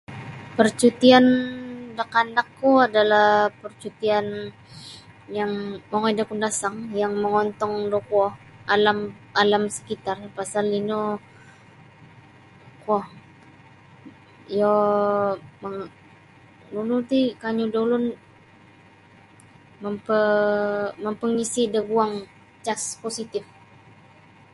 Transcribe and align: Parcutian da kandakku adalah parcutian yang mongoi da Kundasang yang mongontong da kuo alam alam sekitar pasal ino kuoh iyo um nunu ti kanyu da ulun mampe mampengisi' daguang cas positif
Parcutian 0.57 1.25
da 1.97 2.03
kandakku 2.15 2.71
adalah 2.87 3.27
parcutian 3.61 4.27
yang 5.37 5.51
mongoi 5.89 6.13
da 6.17 6.23
Kundasang 6.29 6.77
yang 7.01 7.13
mongontong 7.23 7.73
da 7.93 7.99
kuo 8.09 8.27
alam 8.75 8.97
alam 9.41 9.63
sekitar 9.77 10.17
pasal 10.37 10.65
ino 10.79 11.01
kuoh 12.83 13.05
iyo 14.55 14.73
um 15.65 15.75
nunu 16.73 16.95
ti 17.09 17.19
kanyu 17.41 17.65
da 17.73 17.79
ulun 17.85 18.05
mampe 19.83 20.17
mampengisi' 21.03 21.71
daguang 21.73 22.13
cas 22.65 22.83
positif 23.03 23.45